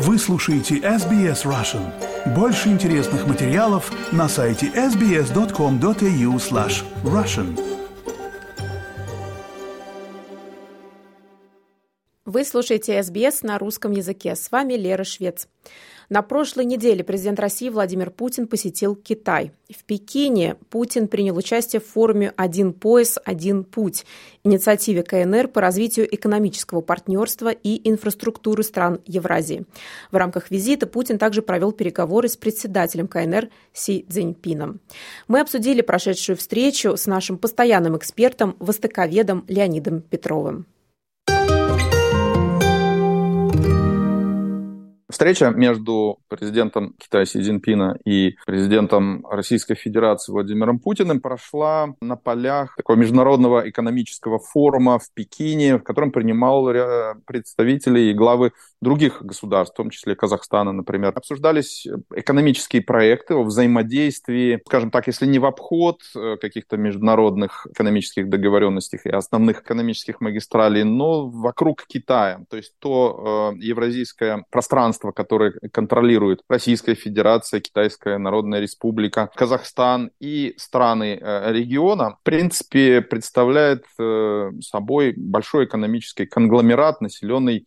Вы 0.00 0.16
слушаете 0.16 0.76
SBS 0.76 1.44
Russian. 1.44 1.92
Больше 2.32 2.68
интересных 2.68 3.26
материалов 3.26 3.90
на 4.12 4.28
сайте 4.28 4.66
sbs.com.au 4.66 6.36
slash 6.36 6.84
russian. 7.02 7.58
Вы 12.24 12.44
слушаете 12.44 13.00
SBS 13.00 13.40
на 13.42 13.58
русском 13.58 13.90
языке. 13.90 14.36
С 14.36 14.52
вами 14.52 14.74
Лера 14.74 15.02
Швец. 15.02 15.48
На 16.10 16.22
прошлой 16.22 16.64
неделе 16.64 17.04
президент 17.04 17.38
России 17.38 17.68
Владимир 17.68 18.10
Путин 18.10 18.46
посетил 18.46 18.96
Китай. 18.96 19.52
В 19.68 19.84
Пекине 19.84 20.56
Путин 20.70 21.06
принял 21.06 21.36
участие 21.36 21.80
в 21.80 21.86
форуме 21.86 22.32
«Один 22.34 22.72
пояс, 22.72 23.18
один 23.26 23.62
путь» 23.62 24.06
инициативе 24.42 25.02
КНР 25.02 25.48
по 25.48 25.60
развитию 25.60 26.08
экономического 26.14 26.80
партнерства 26.80 27.50
и 27.50 27.86
инфраструктуры 27.86 28.62
стран 28.62 29.02
Евразии. 29.04 29.66
В 30.10 30.16
рамках 30.16 30.50
визита 30.50 30.86
Путин 30.86 31.18
также 31.18 31.42
провел 31.42 31.72
переговоры 31.72 32.28
с 32.28 32.38
председателем 32.38 33.06
КНР 33.06 33.50
Си 33.74 34.06
Цзиньпином. 34.08 34.80
Мы 35.26 35.40
обсудили 35.40 35.82
прошедшую 35.82 36.36
встречу 36.38 36.96
с 36.96 37.06
нашим 37.06 37.36
постоянным 37.36 37.98
экспертом, 37.98 38.56
востоковедом 38.60 39.44
Леонидом 39.46 40.00
Петровым. 40.00 40.64
Встреча 45.10 45.48
между 45.50 46.18
президентом 46.28 46.92
Китая 46.98 47.24
Си 47.24 47.40
Цзиньпина 47.40 47.96
и 48.04 48.36
президентом 48.44 49.26
Российской 49.26 49.74
Федерации 49.74 50.32
Владимиром 50.32 50.78
Путиным 50.78 51.20
прошла 51.20 51.94
на 52.02 52.16
полях 52.16 52.76
такого 52.76 52.96
международного 52.96 53.66
экономического 53.70 54.38
форума 54.38 54.98
в 54.98 55.10
Пекине, 55.14 55.78
в 55.78 55.82
котором 55.82 56.12
принимал 56.12 56.68
представители 57.24 58.00
и 58.00 58.12
главы 58.12 58.52
других 58.80 59.22
государств, 59.22 59.74
в 59.74 59.76
том 59.78 59.90
числе 59.90 60.14
Казахстана, 60.14 60.72
например. 60.72 61.12
Обсуждались 61.14 61.86
экономические 62.14 62.82
проекты 62.82 63.34
о 63.34 63.44
взаимодействии, 63.44 64.60
скажем 64.66 64.90
так, 64.90 65.06
если 65.06 65.26
не 65.26 65.38
в 65.38 65.46
обход 65.46 66.02
э, 66.14 66.36
каких-то 66.40 66.76
международных 66.76 67.66
экономических 67.70 68.28
договоренностей 68.28 69.00
и 69.02 69.08
основных 69.08 69.62
экономических 69.62 70.20
магистралей, 70.20 70.84
но 70.84 71.28
вокруг 71.28 71.86
Китая. 71.86 72.40
То 72.50 72.56
есть 72.56 72.74
то 72.78 73.54
э, 73.54 73.58
евразийское 73.64 74.44
пространство, 74.50 74.97
которое 75.12 75.52
контролирует 75.72 76.42
Российская 76.48 76.94
Федерация, 76.94 77.60
Китайская 77.60 78.18
Народная 78.18 78.60
Республика, 78.60 79.30
Казахстан 79.34 80.10
и 80.20 80.54
страны 80.56 81.18
э, 81.20 81.52
региона, 81.52 82.16
в 82.20 82.22
принципе, 82.22 83.00
представляет 83.02 83.84
э, 83.98 84.50
собой 84.60 85.14
большой 85.16 85.64
экономический 85.64 86.26
конгломерат, 86.26 87.00
населенный 87.00 87.66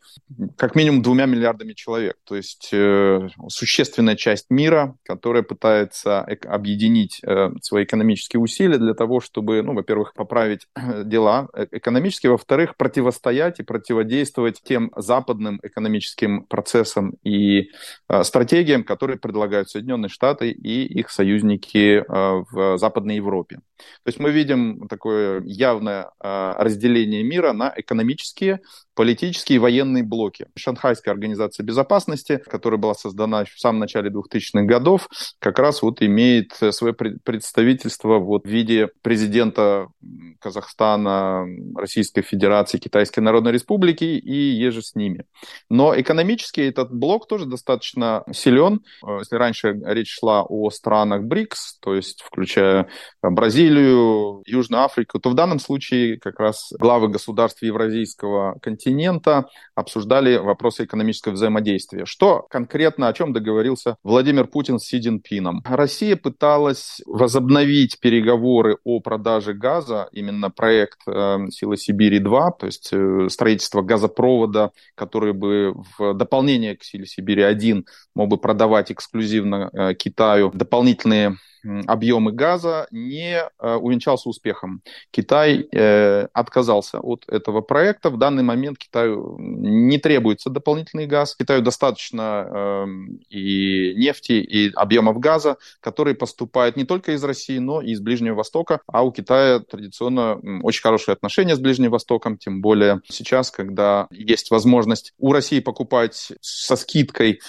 как 0.58 0.76
минимум 0.76 1.02
двумя 1.02 1.26
миллиардами 1.26 1.74
человек. 1.74 2.16
То 2.26 2.36
есть 2.36 2.70
э, 2.72 3.28
существенная 3.48 4.16
часть 4.16 4.50
мира, 4.50 4.96
которая 5.04 5.44
пытается 5.44 6.22
объединить 6.46 7.22
свои 7.62 7.84
экономические 7.84 8.40
усилия 8.40 8.78
для 8.78 8.94
того, 8.94 9.20
чтобы, 9.20 9.62
ну, 9.62 9.74
во-первых, 9.74 10.14
поправить 10.14 10.68
дела 11.04 11.48
э, 11.54 11.68
экономические, 11.72 12.32
во-вторых, 12.32 12.76
противостоять 12.76 13.59
и 13.59 13.64
противодействовать 13.64 14.62
тем 14.64 14.92
западным 14.96 15.59
экономическим 15.64 16.44
процессам 16.44 17.16
и 17.24 17.70
э, 18.10 18.24
стратегиям, 18.24 18.84
которые 18.84 19.18
предлагают 19.18 19.70
Соединенные 19.70 20.10
Штаты 20.10 20.52
и 20.52 20.86
их 20.86 21.10
союзники 21.10 21.98
э, 21.98 22.04
в 22.52 22.78
Западной 22.78 23.16
Европе. 23.16 23.60
То 24.04 24.08
есть 24.08 24.20
мы 24.20 24.32
видим 24.32 24.88
такое 24.88 25.42
явное 25.44 26.10
э, 26.24 26.54
разделение 26.58 27.24
мира 27.24 27.54
на 27.54 27.74
экономические, 27.76 28.62
политические 28.96 29.58
и 29.58 29.60
военные 29.60 30.04
блоки. 30.04 30.48
Шанхайская 30.56 31.14
организация 31.14 31.64
безопасности, 31.64 32.38
которая 32.38 32.80
была 32.80 32.94
создана 32.94 33.46
в 33.46 33.60
самом 33.60 33.80
начале 33.80 34.10
2000-х 34.10 34.64
годов, 34.64 35.08
как 35.40 35.60
раз 35.60 35.82
вот 35.82 36.02
имеет 36.02 36.54
свое 36.72 36.94
представительство 36.94 38.20
вот 38.20 38.46
в 38.46 38.50
виде 38.50 38.90
президента 39.02 39.88
Казахстана, 40.40 41.46
Российской 41.76 42.22
Федерации, 42.22 42.78
Китайской 42.78 43.20
Народной 43.20 43.52
Республики 43.52 44.04
и 44.04 44.34
еже 44.34 44.81
с 44.81 44.96
ними. 44.96 45.26
Но 45.70 46.00
экономически 46.00 46.62
этот 46.62 46.94
блок 46.94 47.11
тоже 47.20 47.46
достаточно 47.46 48.24
силен. 48.32 48.82
Э, 49.06 49.20
если 49.20 49.36
раньше 49.36 49.80
речь 49.86 50.18
шла 50.20 50.44
о 50.44 50.70
странах 50.70 51.24
БРИКС, 51.24 51.80
то 51.80 51.96
есть 51.96 52.22
включая 52.22 52.88
Бразилию, 53.22 54.44
Южную 54.46 54.84
Африку, 54.84 55.20
то 55.20 55.30
в 55.30 55.34
данном 55.34 55.60
случае 55.60 56.20
как 56.20 56.40
раз 56.40 56.72
главы 56.80 57.10
государств 57.10 57.62
Евразийского 57.62 58.58
континента 58.62 59.48
обсуждали 59.76 60.38
вопросы 60.38 60.86
экономического 60.86 61.34
взаимодействия. 61.34 62.06
Что 62.06 62.46
конкретно, 62.50 63.08
о 63.08 63.14
чем 63.14 63.34
договорился 63.34 63.98
Владимир 64.04 64.48
Путин 64.48 64.80
с 64.80 64.86
Си 64.86 65.00
Цзиньпином? 65.00 65.62
Россия 65.66 66.16
пыталась 66.16 67.02
возобновить 67.06 68.00
переговоры 68.00 68.78
о 68.84 69.00
продаже 69.00 69.54
газа, 69.54 70.08
именно 70.12 70.50
проект 70.50 71.00
э, 71.08 71.38
«Сила 71.50 71.78
Сибири-2», 71.78 72.52
то 72.60 72.66
есть 72.66 72.90
э, 72.92 73.28
строительство 73.30 73.82
газопровода, 73.82 74.72
который 74.96 75.34
бы 75.34 75.74
в 75.98 76.14
дополнение 76.14 76.76
к 76.78 76.84
«Силе 77.06 77.53
Сибири-1» 77.53 77.85
мог 78.16 78.29
бы 78.29 78.38
продавать 78.38 78.91
эксклюзивно 78.91 79.69
э, 79.73 79.94
Китаю 79.95 80.51
дополнительные 80.53 81.38
объемы 81.88 82.32
газа 82.32 82.88
не 82.92 83.38
э, 83.38 83.76
увенчался 83.76 84.30
успехом. 84.30 84.82
Китай 85.12 85.68
э, 85.72 86.28
отказался 86.34 87.00
от 87.00 87.26
этого 87.28 87.62
проекта. 87.62 88.10
В 88.10 88.18
данный 88.18 88.44
момент 88.44 88.78
Китаю 88.78 89.36
не 89.40 89.98
требуется 89.98 90.50
дополнительный 90.50 91.08
газ. 91.08 91.36
Китаю 91.36 91.62
достаточно 91.62 92.48
эм, 92.50 93.20
и 93.30 93.94
нефти, 93.96 94.34
и 94.34 94.72
объемов 94.74 95.20
газа, 95.20 95.58
которые 95.80 96.16
поступают 96.16 96.78
не 96.78 96.86
только 96.86 97.14
из 97.14 97.24
России, 97.24 97.60
но 97.60 97.82
и 97.82 97.92
из 97.92 98.02
Ближнего 98.02 98.36
Востока. 98.36 98.82
А 98.88 99.04
у 99.04 99.12
Китая 99.12 99.60
традиционно 99.60 100.40
очень 100.64 100.82
хорошие 100.82 101.14
отношения 101.14 101.56
с 101.56 101.60
Ближним 101.60 101.92
Востоком, 101.92 102.38
тем 102.38 102.62
более 102.62 103.02
сейчас, 103.08 103.52
когда 103.52 104.08
есть 104.12 104.52
возможность 104.52 105.14
у 105.18 105.32
России 105.32 105.60
покупать 105.60 106.32
со 106.42 106.76
скидкой 106.76 107.40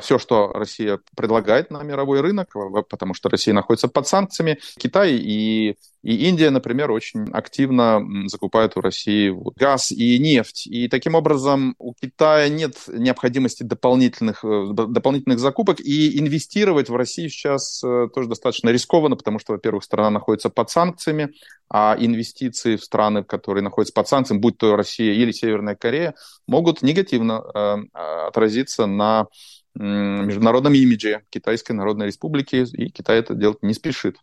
все, 0.00 0.18
что 0.18 0.48
Россия 0.52 1.00
предлагает 1.16 1.70
на 1.70 1.82
мировой 1.82 2.20
рынок, 2.20 2.54
потому 2.88 3.14
что 3.14 3.28
Россия 3.28 3.54
находится 3.54 3.88
под 3.88 4.06
санкциями. 4.06 4.58
Китай 4.76 5.14
и, 5.14 5.76
и 6.02 6.28
Индия, 6.28 6.50
например, 6.50 6.90
очень 6.90 7.28
активно 7.32 8.00
закупают 8.28 8.76
у 8.76 8.80
России 8.80 9.34
газ 9.56 9.90
и 9.90 10.18
нефть. 10.18 10.66
И 10.66 10.88
таким 10.88 11.14
образом 11.14 11.74
у 11.78 11.94
Китая 11.94 12.48
нет 12.48 12.76
необходимости 12.88 13.62
дополнительных, 13.62 14.44
э, 14.44 14.68
дополнительных 14.72 15.38
закупок. 15.38 15.80
И 15.80 16.18
инвестировать 16.18 16.88
в 16.88 16.96
Россию 16.96 17.30
сейчас 17.30 17.82
э, 17.82 18.08
тоже 18.14 18.28
достаточно 18.28 18.70
рискованно, 18.70 19.16
потому 19.16 19.38
что, 19.38 19.52
во-первых, 19.52 19.84
страна 19.84 20.10
находится 20.10 20.50
под 20.50 20.70
санкциями, 20.70 21.32
а 21.70 21.96
инвестиции 21.98 22.76
в 22.76 22.84
страны, 22.84 23.24
которые 23.24 23.62
находятся 23.62 23.94
под 23.94 24.08
санкциями, 24.08 24.40
будь 24.40 24.58
то 24.58 24.76
Россия 24.76 25.12
или 25.12 25.32
Северная 25.32 25.76
Корея, 25.76 26.14
могут 26.46 26.82
негативно 26.82 27.42
э, 27.54 27.76
отразиться 28.28 28.86
на 28.86 29.26
международном 29.78 30.74
имидже 30.74 31.22
Китайской 31.30 31.72
Народной 31.72 32.06
Республики, 32.06 32.66
и 32.72 32.90
Китай 32.90 33.18
это 33.18 33.34
делать 33.34 33.62
не 33.62 33.74
спешит. 33.74 34.16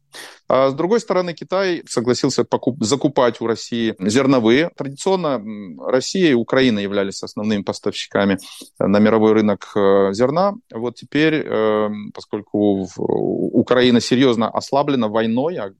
А 0.49 0.69
с 0.69 0.73
другой 0.73 0.99
стороны, 0.99 1.33
Китай 1.33 1.83
согласился 1.87 2.43
покуп- 2.43 2.83
закупать 2.83 3.39
у 3.39 3.47
России 3.47 3.95
зерновые. 3.99 4.69
Традиционно 4.75 5.41
Россия 5.87 6.31
и 6.31 6.33
Украина 6.33 6.79
являлись 6.79 7.23
основными 7.23 7.61
поставщиками 7.61 8.37
на 8.79 8.99
мировой 8.99 9.33
рынок 9.33 9.71
э, 9.75 10.13
зерна. 10.13 10.55
Вот 10.73 10.95
теперь, 10.95 11.43
э, 11.45 11.89
поскольку 12.13 12.87
Украина 12.97 14.01
серьезно 14.01 14.49
ослаблена 14.49 15.07
войной, 15.07 15.57
а, 15.57 15.71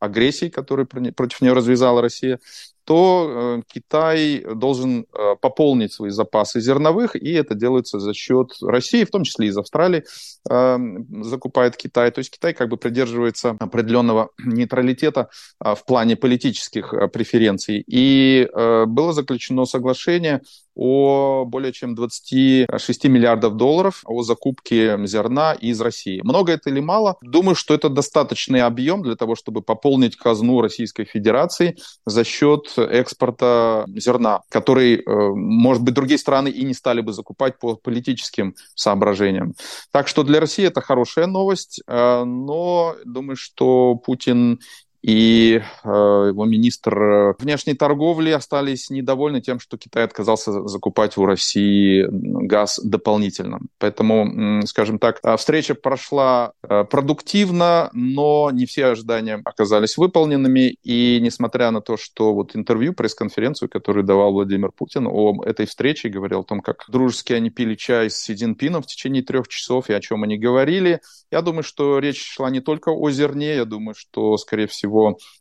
агрессией, 0.00 0.50
которую 0.50 0.86
против 1.10 1.40
нее 1.40 1.52
развязала 1.52 2.00
Россия, 2.00 2.38
то 2.84 3.58
э, 3.58 3.62
Китай 3.72 4.44
должен 4.54 5.02
э, 5.02 5.36
пополнить 5.40 5.92
свои 5.92 6.10
запасы 6.10 6.60
зерновых, 6.60 7.14
и 7.14 7.32
это 7.32 7.54
делается 7.54 8.00
за 8.00 8.12
счет 8.12 8.48
России, 8.60 9.04
в 9.04 9.10
том 9.10 9.22
числе 9.22 9.48
из 9.48 9.56
Австралии 9.56 10.04
э, 10.50 10.78
закупает 11.22 11.76
Китай. 11.76 12.10
То 12.10 12.18
есть 12.18 12.32
Китай 12.32 12.54
как 12.54 12.68
бы 12.68 12.76
придерживается 12.76 13.56
определенного 13.60 14.30
нейтралитета 14.44 15.28
в 15.60 15.84
плане 15.86 16.16
политических 16.16 16.92
преференций. 17.12 17.84
И 17.86 18.48
было 18.52 19.12
заключено 19.12 19.64
соглашение 19.64 20.42
о 20.74 21.44
более 21.44 21.72
чем 21.72 21.94
26 21.94 23.04
миллиардов 23.04 23.56
долларов 23.56 24.02
о 24.04 24.22
закупке 24.22 24.98
зерна 25.06 25.52
из 25.52 25.80
России. 25.80 26.20
Много 26.22 26.52
это 26.52 26.70
или 26.70 26.80
мало? 26.80 27.16
Думаю, 27.20 27.54
что 27.54 27.74
это 27.74 27.88
достаточный 27.88 28.62
объем 28.62 29.02
для 29.02 29.16
того, 29.16 29.34
чтобы 29.34 29.62
пополнить 29.62 30.16
казну 30.16 30.60
Российской 30.60 31.04
Федерации 31.04 31.76
за 32.06 32.24
счет 32.24 32.72
экспорта 32.76 33.84
зерна, 33.94 34.40
который, 34.48 34.96
э, 34.96 35.28
может 35.34 35.82
быть, 35.82 35.94
другие 35.94 36.18
страны 36.18 36.48
и 36.48 36.64
не 36.64 36.74
стали 36.74 37.00
бы 37.00 37.12
закупать 37.12 37.58
по 37.58 37.76
политическим 37.76 38.54
соображениям. 38.74 39.54
Так 39.90 40.08
что 40.08 40.22
для 40.22 40.40
России 40.40 40.64
это 40.64 40.80
хорошая 40.80 41.26
новость, 41.26 41.82
э, 41.86 42.24
но 42.24 42.96
думаю, 43.04 43.36
что 43.36 43.96
Путин 43.96 44.60
и 45.02 45.60
э, 45.84 45.88
его 45.88 46.44
министр 46.44 47.34
внешней 47.38 47.74
торговли 47.74 48.30
остались 48.30 48.88
недовольны 48.90 49.40
тем, 49.40 49.58
что 49.58 49.76
Китай 49.76 50.04
отказался 50.04 50.66
закупать 50.68 51.16
у 51.16 51.26
России 51.26 52.06
газ 52.08 52.80
дополнительно. 52.82 53.60
Поэтому, 53.78 54.62
скажем 54.66 54.98
так, 54.98 55.20
встреча 55.38 55.74
прошла 55.74 56.52
продуктивно, 56.62 57.90
но 57.92 58.50
не 58.52 58.66
все 58.66 58.86
ожидания 58.86 59.40
оказались 59.44 59.96
выполненными. 59.96 60.76
И 60.82 61.18
несмотря 61.20 61.70
на 61.70 61.80
то, 61.80 61.96
что 61.96 62.32
вот 62.34 62.54
интервью, 62.54 62.92
пресс-конференцию, 62.92 63.68
которую 63.68 64.04
давал 64.04 64.32
Владимир 64.32 64.70
Путин 64.70 65.08
о 65.08 65.42
этой 65.44 65.66
встрече, 65.66 66.08
говорил 66.08 66.40
о 66.40 66.44
том, 66.44 66.60
как 66.60 66.84
дружески 66.88 67.32
они 67.32 67.50
пили 67.50 67.74
чай 67.74 68.08
с 68.08 68.18
Си 68.18 68.34
Цзиньпином 68.34 68.82
в 68.82 68.86
течение 68.86 69.22
трех 69.22 69.48
часов 69.48 69.90
и 69.90 69.94
о 69.94 70.00
чем 70.00 70.22
они 70.22 70.38
говорили. 70.38 71.00
Я 71.30 71.42
думаю, 71.42 71.62
что 71.62 71.98
речь 71.98 72.22
шла 72.22 72.50
не 72.50 72.60
только 72.60 72.90
о 72.90 73.10
зерне, 73.10 73.56
я 73.56 73.64
думаю, 73.64 73.94
что, 73.96 74.36
скорее 74.36 74.66
всего, 74.66 74.91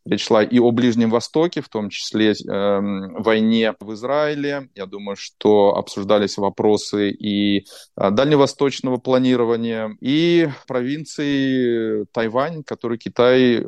речь 0.06 0.26
шла 0.26 0.44
и 0.44 0.60
о 0.60 0.72
Ближнем 0.72 1.10
Востоке, 1.10 1.62
в 1.62 1.70
том 1.70 1.90
числе 1.90 2.32
э, 2.32 2.80
войне 3.20 3.74
в 3.80 3.94
Израиле. 3.94 4.70
Я 4.76 4.86
думаю, 4.86 5.16
что 5.16 5.76
обсуждались 5.76 6.38
вопросы 6.38 7.12
и 7.12 7.66
э, 7.98 8.12
дальневосточного 8.12 8.98
планирования, 8.98 9.96
и 10.02 10.50
провинции 10.68 12.06
Тайвань, 12.12 12.64
который 12.64 12.98
Китай 12.98 13.66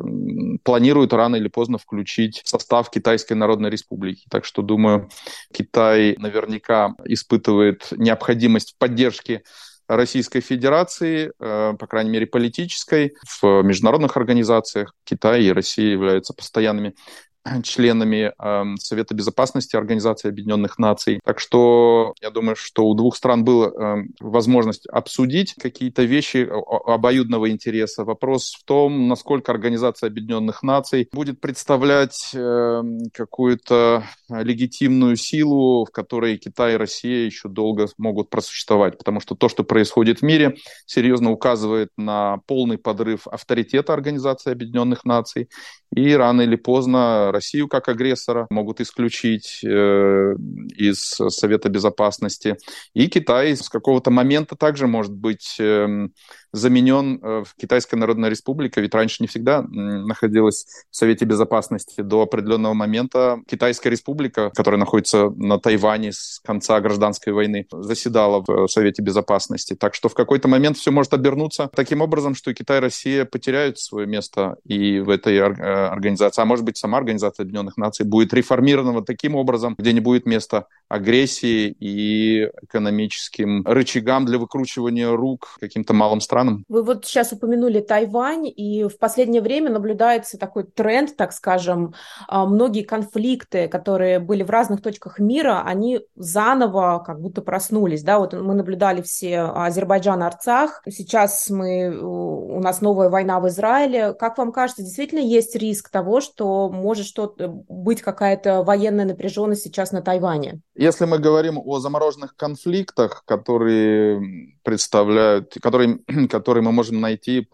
планирует 0.63 1.13
рано 1.13 1.35
или 1.35 1.47
поздно 1.47 1.77
включить 1.77 2.41
в 2.43 2.49
состав 2.49 2.89
Китайской 2.89 3.33
Народной 3.33 3.69
Республики. 3.69 4.25
Так 4.29 4.45
что, 4.45 4.61
думаю, 4.61 5.09
Китай 5.53 6.15
наверняка 6.17 6.95
испытывает 7.05 7.87
необходимость 7.91 8.73
в 8.73 8.77
поддержке 8.77 9.43
Российской 9.87 10.39
Федерации, 10.39 11.31
э, 11.39 11.73
по 11.77 11.87
крайней 11.87 12.09
мере 12.09 12.25
политической, 12.25 13.15
в 13.41 13.61
международных 13.63 14.15
организациях. 14.17 14.93
Китай 15.03 15.43
и 15.43 15.51
Россия 15.51 15.91
являются 15.91 16.33
постоянными 16.33 16.95
членами 17.63 18.31
э, 18.37 18.75
Совета 18.79 19.13
Безопасности 19.13 19.75
Организации 19.75 20.29
Объединенных 20.29 20.77
Наций. 20.77 21.19
Так 21.23 21.39
что 21.39 22.13
я 22.21 22.29
думаю, 22.29 22.55
что 22.55 22.85
у 22.85 22.93
двух 22.93 23.15
стран 23.15 23.43
была 23.43 23.67
э, 23.67 24.03
возможность 24.19 24.87
обсудить 24.87 25.55
какие-то 25.55 26.03
вещи 26.03 26.49
обоюдного 26.85 27.49
интереса. 27.49 28.03
Вопрос 28.03 28.53
в 28.53 28.63
том, 28.65 29.07
насколько 29.07 29.51
Организация 29.51 30.07
Объединенных 30.07 30.63
Наций 30.63 31.09
будет 31.11 31.41
представлять 31.41 32.31
э, 32.33 32.81
какую-то 33.13 34.03
легитимную 34.29 35.15
силу, 35.15 35.85
в 35.85 35.91
которой 35.91 36.37
Китай 36.37 36.73
и 36.73 36.77
Россия 36.77 37.25
еще 37.25 37.49
долго 37.49 37.87
могут 37.97 38.29
просуществовать. 38.29 38.97
Потому 38.97 39.19
что 39.19 39.35
то, 39.35 39.49
что 39.49 39.63
происходит 39.63 40.19
в 40.19 40.21
мире, 40.23 40.55
серьезно 40.85 41.31
указывает 41.31 41.89
на 41.97 42.37
полный 42.47 42.77
подрыв 42.77 43.27
авторитета 43.27 43.93
Организации 43.93 44.51
Объединенных 44.51 45.05
Наций. 45.05 45.49
И 45.95 46.13
рано 46.13 46.41
или 46.41 46.55
поздно 46.55 47.31
Россию 47.31 47.67
как 47.67 47.87
агрессора 47.87 48.47
могут 48.49 48.81
исключить 48.81 49.63
э, 49.63 50.35
из 50.75 50.99
Совета 51.29 51.69
Безопасности. 51.69 52.57
И 52.93 53.07
Китай 53.07 53.55
с 53.55 53.69
какого-то 53.69 54.09
момента 54.09 54.55
также 54.55 54.87
может 54.87 55.13
быть 55.13 55.55
э, 55.59 56.07
заменен 56.53 57.19
э, 57.21 57.43
в 57.45 57.55
Китайская 57.55 57.97
Народная 57.97 58.29
Республика, 58.29 58.79
ведь 58.79 58.93
раньше 58.93 59.17
не 59.19 59.27
всегда 59.27 59.63
находилась 59.63 60.67
в 60.89 60.95
Совете 60.95 61.25
Безопасности. 61.25 62.01
До 62.01 62.21
определенного 62.21 62.73
момента 62.73 63.41
Китайская 63.47 63.89
Республика, 63.89 64.51
которая 64.51 64.79
находится 64.79 65.29
на 65.31 65.59
Тайване 65.59 66.11
с 66.13 66.39
конца 66.45 66.79
гражданской 66.79 67.33
войны, 67.33 67.65
заседала 67.71 68.43
в 68.45 68.67
Совете 68.67 69.01
Безопасности. 69.01 69.75
Так 69.75 69.95
что 69.95 70.09
в 70.09 70.13
какой-то 70.13 70.47
момент 70.47 70.77
все 70.77 70.91
может 70.91 71.13
обернуться 71.13 71.69
таким 71.75 72.01
образом, 72.01 72.35
что 72.35 72.53
Китай 72.53 72.77
и 72.77 72.81
Россия 72.81 73.25
потеряют 73.25 73.79
свое 73.79 74.05
место 74.05 74.57
и 74.63 74.99
в 74.99 75.09
этой 75.09 75.35
э, 75.37 75.41
организации. 75.43 76.41
А 76.41 76.45
может 76.45 76.63
быть, 76.63 76.77
сама 76.77 76.99
Организация 76.99 77.43
Объединенных 77.43 77.77
Наций 77.77 78.05
будет 78.05 78.33
реформирована 78.33 79.01
таким 79.01 79.35
образом, 79.35 79.75
где 79.77 79.91
не 79.91 79.99
будет 79.99 80.27
места 80.27 80.67
агрессии 80.93 81.75
и 81.79 82.49
экономическим 82.61 83.65
рычагам 83.65 84.25
для 84.25 84.37
выкручивания 84.37 85.09
рук 85.09 85.57
каким-то 85.59 85.93
малым 85.93 86.21
странам. 86.21 86.63
Вы 86.69 86.83
вот 86.83 87.05
сейчас 87.05 87.31
упомянули 87.31 87.79
Тайвань, 87.79 88.47
и 88.47 88.83
в 88.83 88.99
последнее 88.99 89.41
время 89.41 89.71
наблюдается 89.71 90.37
такой 90.37 90.65
тренд, 90.65 91.15
так 91.15 91.33
скажем, 91.33 91.95
а, 92.27 92.45
многие 92.45 92.83
конфликты, 92.83 93.67
которые 93.67 94.19
были 94.19 94.43
в 94.43 94.51
разных 94.51 94.83
точках 94.83 95.17
мира, 95.17 95.63
они 95.65 96.01
заново 96.15 97.03
как 97.03 97.19
будто 97.19 97.41
проснулись, 97.41 98.03
да, 98.03 98.19
вот 98.19 98.33
мы 98.33 98.53
наблюдали 98.53 99.01
все 99.01 99.39
Азербайджан, 99.39 100.21
Арцах, 100.21 100.83
сейчас 100.87 101.49
мы, 101.49 101.97
у 101.97 102.59
нас 102.59 102.81
новая 102.81 103.09
война 103.09 103.39
в 103.39 103.47
Израиле. 103.47 104.13
Как 104.13 104.37
вам 104.37 104.51
кажется, 104.51 104.83
действительно 104.83 105.19
есть 105.19 105.55
риск 105.55 105.89
того, 105.89 106.21
что 106.21 106.69
может 106.69 107.07
что-то 107.07 107.47
быть 107.47 108.01
какая-то 108.01 108.63
военная 108.63 109.05
напряженность 109.05 109.63
сейчас 109.63 109.91
на 109.91 110.01
Тайване? 110.01 110.61
Если 110.83 111.05
мы 111.05 111.17
говорим 111.17 111.57
о 111.57 111.79
замороженных 111.79 112.35
конфликтах, 112.35 113.23
которые 113.25 114.57
представляют, 114.63 115.55
которые 115.61 115.99
которые 116.29 116.63
мы 116.63 116.71
можем 116.71 117.01
найти 117.01 117.47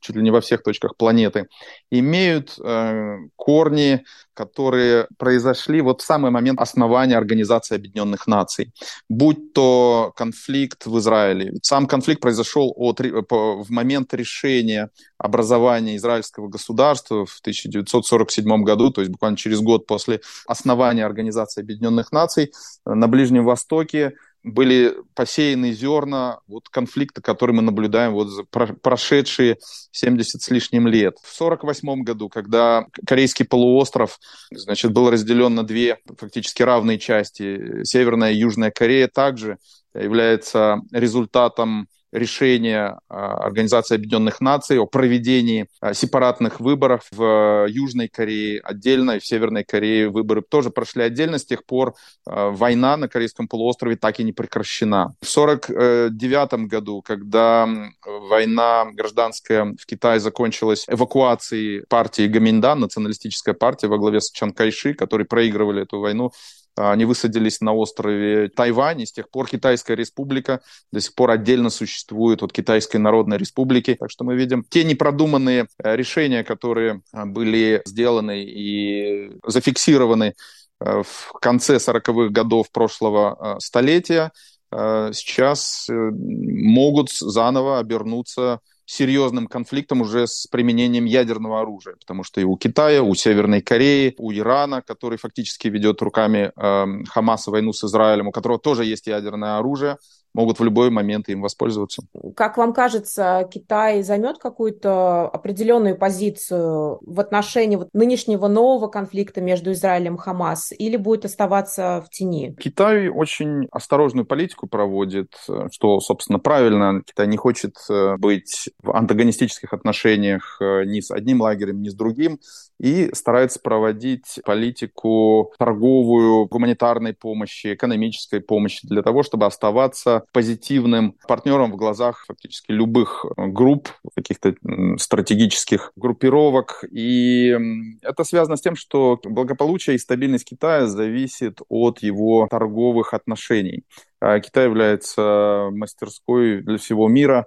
чуть 0.00 0.16
ли 0.16 0.22
не 0.22 0.30
во 0.30 0.40
всех 0.40 0.62
точках 0.62 0.96
планеты, 0.96 1.48
имеют 1.90 2.58
э, 2.58 3.16
корни, 3.36 4.04
которые 4.34 5.06
произошли 5.18 5.80
вот 5.80 6.02
в 6.02 6.04
самый 6.04 6.30
момент 6.30 6.60
основания 6.60 7.16
Организации 7.16 7.76
Объединенных 7.76 8.26
Наций. 8.26 8.72
Будь 9.08 9.52
то 9.52 10.12
конфликт 10.16 10.86
в 10.86 10.98
Израиле. 10.98 11.54
Сам 11.62 11.86
конфликт 11.86 12.20
произошел 12.20 12.72
от, 12.76 13.00
по, 13.28 13.62
в 13.62 13.70
момент 13.70 14.12
решения 14.12 14.90
образования 15.18 15.96
израильского 15.96 16.48
государства 16.48 17.24
в 17.24 17.40
1947 17.40 18.62
году, 18.62 18.90
то 18.90 19.00
есть 19.00 19.10
буквально 19.10 19.38
через 19.38 19.60
год 19.60 19.86
после 19.86 20.20
основания 20.46 21.06
Организации 21.06 21.62
Объединенных 21.62 22.12
Наций 22.12 22.52
на 22.84 23.08
Ближнем 23.08 23.44
Востоке 23.44 24.14
были 24.46 24.94
посеяны 25.14 25.72
зерна 25.72 26.38
вот 26.46 26.68
конфликта, 26.68 27.20
который 27.20 27.50
мы 27.50 27.62
наблюдаем 27.62 28.12
вот 28.12 28.28
за 28.28 28.44
прошедшие 28.44 29.58
70 29.90 30.40
с 30.40 30.50
лишним 30.50 30.86
лет. 30.86 31.16
В 31.22 31.34
1948 31.34 32.04
году, 32.04 32.28
когда 32.28 32.86
Корейский 33.04 33.44
полуостров 33.44 34.20
значит, 34.52 34.92
был 34.92 35.10
разделен 35.10 35.56
на 35.56 35.64
две 35.64 35.98
фактически 36.16 36.62
равные 36.62 37.00
части, 37.00 37.82
Северная 37.82 38.32
и 38.32 38.36
Южная 38.36 38.70
Корея 38.70 39.08
также 39.08 39.58
является 39.92 40.80
результатом 40.92 41.88
решение 42.16 42.98
а, 43.08 43.34
Организации 43.44 43.94
Объединенных 43.94 44.40
Наций 44.40 44.78
о 44.78 44.86
проведении 44.86 45.66
а, 45.80 45.94
сепаратных 45.94 46.60
выборов 46.60 47.02
в 47.10 47.66
Южной 47.68 48.08
Корее 48.08 48.60
отдельно 48.60 49.12
и 49.12 49.18
в 49.18 49.26
Северной 49.26 49.64
Корее 49.64 50.08
выборы 50.08 50.42
тоже 50.42 50.70
прошли 50.70 51.02
отдельно. 51.02 51.38
С 51.38 51.44
тех 51.44 51.64
пор 51.64 51.94
а, 52.26 52.50
война 52.50 52.96
на 52.96 53.08
Корейском 53.08 53.48
полуострове 53.48 53.96
так 53.96 54.18
и 54.18 54.24
не 54.24 54.32
прекращена. 54.32 55.14
В 55.20 55.38
1949 55.38 56.68
году, 56.68 57.02
когда 57.02 57.68
война 58.04 58.86
гражданская 58.92 59.74
в 59.78 59.86
Китае 59.86 60.18
закончилась 60.20 60.86
эвакуацией 60.88 61.84
партии 61.88 62.26
Гаминдан, 62.26 62.80
националистическая 62.80 63.54
партия 63.54 63.88
во 63.88 63.98
главе 63.98 64.20
с 64.20 64.30
Чан 64.30 64.52
Кайши, 64.52 64.94
которые 64.94 65.26
проигрывали 65.26 65.82
эту 65.82 66.00
войну, 66.00 66.32
они 66.76 67.06
высадились 67.06 67.60
на 67.60 67.72
острове 67.72 68.48
Тайвань, 68.48 69.00
и 69.00 69.06
с 69.06 69.12
тех 69.12 69.30
пор 69.30 69.48
Китайская 69.48 69.96
республика 69.96 70.60
до 70.92 71.00
сих 71.00 71.14
пор 71.14 71.30
отдельно 71.30 71.70
существует 71.70 72.42
от 72.42 72.52
Китайской 72.52 72.98
Народной 72.98 73.38
Республики. 73.38 73.94
Так 73.94 74.10
что 74.10 74.24
мы 74.24 74.36
видим 74.36 74.62
те 74.68 74.84
непродуманные 74.84 75.66
э, 75.82 75.96
решения, 75.96 76.44
которые 76.44 77.00
э, 77.12 77.24
были 77.24 77.80
сделаны 77.86 78.44
и 78.44 79.32
зафиксированы 79.46 80.34
э, 80.80 81.02
в 81.02 81.32
конце 81.40 81.76
40-х 81.76 82.30
годов 82.30 82.70
прошлого 82.70 83.56
столетия, 83.58 84.30
сейчас 84.68 85.86
могут 85.88 87.12
заново 87.12 87.78
обернуться 87.78 88.60
серьезным 88.86 89.48
конфликтом 89.48 90.00
уже 90.00 90.26
с 90.26 90.46
применением 90.46 91.04
ядерного 91.04 91.60
оружия, 91.60 91.96
потому 91.96 92.22
что 92.22 92.40
и 92.40 92.44
у 92.44 92.56
Китая, 92.56 93.02
у 93.02 93.14
Северной 93.14 93.60
Кореи, 93.60 94.14
у 94.16 94.32
Ирана, 94.32 94.80
который 94.80 95.18
фактически 95.18 95.68
ведет 95.68 96.00
руками 96.00 96.52
э, 96.56 97.04
Хамаса 97.08 97.50
войну 97.50 97.72
с 97.72 97.84
Израилем, 97.84 98.28
у 98.28 98.32
которого 98.32 98.58
тоже 98.58 98.84
есть 98.84 99.08
ядерное 99.08 99.58
оружие, 99.58 99.98
могут 100.36 100.60
в 100.60 100.64
любой 100.64 100.90
момент 100.90 101.28
им 101.28 101.40
воспользоваться. 101.40 102.02
Как 102.36 102.58
вам 102.58 102.72
кажется, 102.72 103.48
Китай 103.50 104.02
займет 104.02 104.38
какую-то 104.38 105.28
определенную 105.28 105.96
позицию 105.96 107.00
в 107.00 107.18
отношении 107.18 107.76
вот 107.76 107.88
нынешнего 107.94 108.46
нового 108.46 108.88
конфликта 108.88 109.40
между 109.40 109.72
Израилем 109.72 110.16
и 110.16 110.18
Хамас 110.18 110.72
или 110.78 110.96
будет 110.96 111.24
оставаться 111.24 112.04
в 112.06 112.10
тени? 112.10 112.54
Китай 112.60 113.08
очень 113.08 113.66
осторожную 113.72 114.26
политику 114.26 114.68
проводит, 114.68 115.32
что, 115.72 116.00
собственно, 116.00 116.38
правильно. 116.38 117.02
Китай 117.04 117.26
не 117.26 117.38
хочет 117.38 117.76
э, 117.88 118.16
быть 118.18 118.68
в 118.82 118.94
антагонистических 118.94 119.72
отношениях 119.72 120.58
э, 120.60 120.84
ни 120.84 121.00
с 121.00 121.10
одним 121.10 121.40
лагерем, 121.40 121.80
ни 121.80 121.88
с 121.88 121.94
другим 121.94 122.38
и 122.78 123.10
старается 123.14 123.60
проводить 123.60 124.40
политику 124.44 125.52
торговую, 125.58 126.46
гуманитарной 126.46 127.14
помощи, 127.14 127.74
экономической 127.74 128.40
помощи 128.40 128.86
для 128.86 129.02
того, 129.02 129.22
чтобы 129.22 129.46
оставаться 129.46 130.24
позитивным 130.32 131.14
партнером 131.26 131.72
в 131.72 131.76
глазах 131.76 132.24
фактически 132.26 132.72
любых 132.72 133.24
групп, 133.36 133.88
каких-то 134.14 134.54
стратегических 134.98 135.92
группировок. 135.96 136.84
И 136.90 137.56
это 138.02 138.24
связано 138.24 138.56
с 138.56 138.60
тем, 138.60 138.76
что 138.76 139.18
благополучие 139.24 139.96
и 139.96 139.98
стабильность 139.98 140.44
Китая 140.44 140.86
зависит 140.86 141.60
от 141.68 142.00
его 142.00 142.46
торговых 142.50 143.14
отношений. 143.14 143.84
А 144.20 144.40
Китай 144.40 144.64
является 144.64 145.68
мастерской 145.72 146.62
для 146.62 146.78
всего 146.78 147.08
мира. 147.08 147.46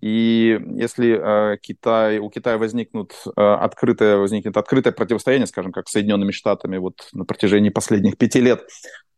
И 0.00 0.58
если 0.76 1.18
э, 1.18 1.56
Китай, 1.58 2.18
у 2.18 2.30
Китая 2.30 2.58
возникнут 2.58 3.12
э, 3.26 3.40
открытое, 3.40 4.18
возникнет 4.18 4.56
открытое 4.56 4.92
противостояние, 4.92 5.48
скажем, 5.48 5.72
как 5.72 5.88
с 5.88 5.92
Соединенными 5.92 6.30
Штатами 6.30 6.76
вот 6.76 7.08
на 7.12 7.24
протяжении 7.24 7.70
последних 7.70 8.16
пяти 8.16 8.40
лет, 8.40 8.62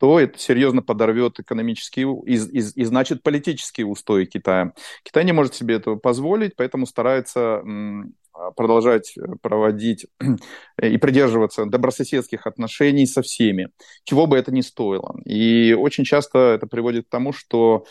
то 0.03 0.19
это 0.19 0.37
серьезно 0.37 0.83
подорвет 0.83 1.39
экономические 1.39 2.13
и, 2.27 2.35
и, 2.35 2.59
и 2.59 2.85
значит 2.85 3.23
политические 3.23 3.87
устои 3.87 4.25
Китая. 4.25 4.73
Китай 5.05 5.25
не 5.25 5.31
может 5.31 5.55
себе 5.55 5.77
этого 5.77 5.95
позволить, 5.95 6.57
поэтому 6.57 6.87
старается 6.87 7.63
продолжать 8.57 9.15
проводить 9.43 10.09
и 10.83 10.97
придерживаться 10.99 11.67
добрососедских 11.67 12.49
отношений 12.49 13.07
со 13.07 13.23
всеми, 13.23 13.69
чего 14.03 14.27
бы 14.27 14.37
это 14.37 14.51
ни 14.53 14.63
стоило. 14.63 15.15
И 15.25 15.73
очень 15.73 16.03
часто 16.03 16.53
это 16.57 16.67
приводит 16.67 17.07
к 17.07 17.09
тому, 17.09 17.33
что 17.33 17.85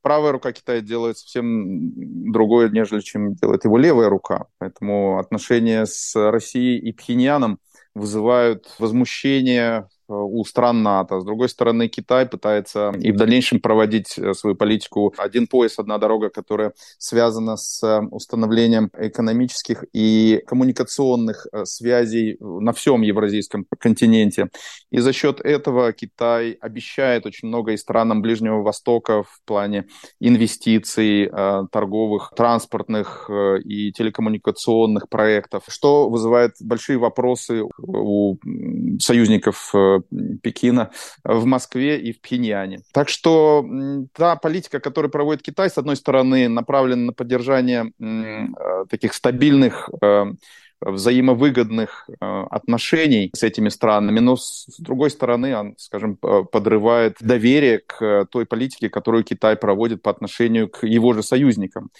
правая 0.00 0.32
рука 0.32 0.52
Китая 0.52 0.80
делает 0.80 1.18
совсем 1.18 1.92
другое, 2.32 2.70
нежели 2.70 3.00
чем 3.00 3.34
делает 3.34 3.66
его 3.66 3.76
левая 3.76 4.08
рука. 4.08 4.46
Поэтому 4.56 5.18
отношения 5.18 5.84
с 5.84 6.14
Россией 6.16 6.78
и 6.78 6.92
Пхеньяном 6.92 7.58
вызывают 7.94 8.74
возмущение 8.78 9.86
у 10.08 10.44
стран 10.44 10.82
НАТО. 10.82 11.20
С 11.20 11.24
другой 11.24 11.48
стороны, 11.48 11.88
Китай 11.88 12.26
пытается 12.26 12.92
и 12.98 13.12
в 13.12 13.16
дальнейшем 13.16 13.60
проводить 13.60 14.18
э, 14.18 14.32
свою 14.34 14.56
политику 14.56 15.14
«один 15.18 15.46
пояс, 15.46 15.78
одна 15.78 15.98
дорога», 15.98 16.30
которая 16.30 16.72
связана 16.98 17.56
с 17.56 17.82
э, 17.82 18.00
установлением 18.10 18.90
экономических 18.98 19.84
и 19.92 20.42
коммуникационных 20.46 21.46
связей 21.64 22.36
на 22.40 22.72
всем 22.72 23.02
евразийском 23.02 23.66
континенте. 23.78 24.48
И 24.90 24.98
за 24.98 25.12
счет 25.12 25.40
этого 25.40 25.92
Китай 25.92 26.52
обещает 26.52 27.26
очень 27.26 27.48
много 27.48 27.72
и 27.72 27.76
странам 27.76 28.22
Ближнего 28.22 28.62
Востока 28.62 29.22
в 29.22 29.40
плане 29.44 29.86
инвестиций, 30.20 31.30
торговых, 31.70 32.32
транспортных 32.34 33.30
и 33.64 33.92
телекоммуникационных 33.92 35.08
проектов, 35.08 35.64
что 35.68 36.08
вызывает 36.08 36.52
большие 36.60 36.98
вопросы 36.98 37.64
у 37.78 38.36
союзников 39.00 39.74
Пекина 40.42 40.90
в 41.24 41.44
Москве 41.44 42.00
и 42.00 42.12
в 42.12 42.20
Пхеньяне. 42.20 42.80
Так 42.92 43.08
что 43.08 43.64
та 44.14 44.36
политика, 44.36 44.80
которую 44.80 45.10
проводит 45.10 45.42
Китай, 45.42 45.70
с 45.70 45.78
одной 45.78 45.96
стороны, 45.96 46.48
направлена 46.48 47.06
на 47.06 47.12
поддержание 47.12 47.92
э, 48.00 48.84
таких 48.88 49.14
стабильных 49.14 49.90
э, 50.02 50.24
взаимовыгодных 50.80 52.08
э, 52.08 52.44
отношений 52.50 53.30
с 53.34 53.42
этими 53.42 53.68
странами, 53.68 54.20
но 54.20 54.36
с 54.36 54.66
другой 54.78 55.10
стороны, 55.10 55.56
он, 55.56 55.74
скажем, 55.78 56.16
подрывает 56.16 57.16
доверие 57.20 57.78
к 57.78 58.26
той 58.30 58.46
политике, 58.46 58.88
которую 58.88 59.24
Китай 59.24 59.56
проводит 59.56 60.02
по 60.02 60.10
отношению 60.10 60.68
к 60.68 60.86
его 60.86 61.14
же 61.14 61.22
союзникам. 61.22 61.90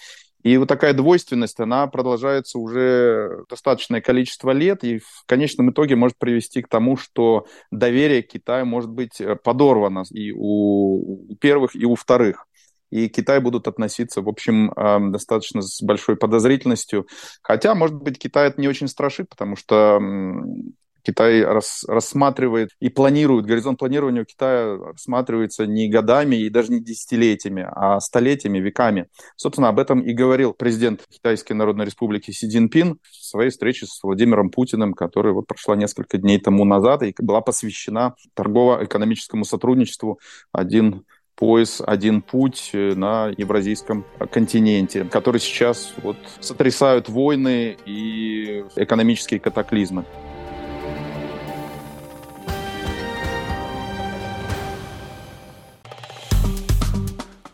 И 0.41 0.57
вот 0.57 0.67
такая 0.69 0.93
двойственность, 0.93 1.59
она 1.59 1.87
продолжается 1.87 2.59
уже 2.59 3.43
достаточное 3.49 4.01
количество 4.01 4.51
лет, 4.51 4.83
и 4.83 4.99
в 4.99 5.23
конечном 5.25 5.71
итоге 5.71 5.95
может 5.95 6.17
привести 6.17 6.61
к 6.61 6.69
тому, 6.69 6.95
что 6.95 7.45
доверие 7.71 8.23
к 8.23 8.29
Китаю 8.29 8.65
может 8.65 8.89
быть 8.89 9.19
э, 9.19 9.35
подорвано 9.35 10.03
и 10.11 10.31
у, 10.31 11.35
первых, 11.39 11.75
и 11.75 11.85
у 11.85 11.95
вторых 11.95 12.45
и 12.89 13.07
к 13.07 13.13
Китаю 13.13 13.41
будут 13.41 13.67
относиться, 13.67 14.21
в 14.21 14.29
общем, 14.29 14.71
эм, 14.71 15.11
достаточно 15.11 15.61
с 15.61 15.81
большой 15.81 16.15
подозрительностью. 16.15 17.07
Хотя, 17.41 17.75
может 17.75 17.95
быть, 17.95 18.17
Китай 18.17 18.47
это 18.47 18.59
не 18.59 18.67
очень 18.67 18.87
страшит, 18.87 19.29
потому 19.29 19.55
что 19.55 19.99
Китай 21.03 21.43
рас, 21.43 21.85
рассматривает 21.87 22.69
и 22.79 22.89
планирует, 22.89 23.45
горизонт 23.45 23.79
планирования 23.79 24.21
у 24.21 24.25
Китая 24.25 24.77
рассматривается 24.77 25.65
не 25.65 25.89
годами 25.89 26.35
и 26.35 26.49
даже 26.49 26.71
не 26.71 26.79
десятилетиями, 26.79 27.67
а 27.71 27.99
столетиями, 27.99 28.59
веками. 28.59 29.07
Собственно, 29.35 29.69
об 29.69 29.79
этом 29.79 30.01
и 30.01 30.13
говорил 30.13 30.53
президент 30.53 31.01
Китайской 31.09 31.53
Народной 31.53 31.85
Республики 31.85 32.31
Си 32.31 32.47
Цзиньпин 32.47 32.99
в 33.01 33.15
своей 33.15 33.49
встрече 33.49 33.85
с 33.85 34.03
Владимиром 34.03 34.49
Путиным, 34.49 34.93
которая 34.93 35.33
вот 35.33 35.47
прошла 35.47 35.75
несколько 35.75 36.17
дней 36.17 36.39
тому 36.39 36.65
назад 36.65 37.03
и 37.03 37.13
была 37.19 37.41
посвящена 37.41 38.15
торгово-экономическому 38.33 39.45
сотрудничеству 39.45 40.19
один 40.51 41.05
пояс, 41.35 41.81
один 41.85 42.21
путь 42.21 42.71
на 42.73 43.31
евразийском 43.37 44.05
континенте, 44.29 45.05
который 45.05 45.39
сейчас 45.39 45.93
вот 46.03 46.17
сотрясают 46.41 47.07
войны 47.07 47.77
и 47.85 48.65
экономические 48.75 49.39
катаклизмы. 49.39 50.03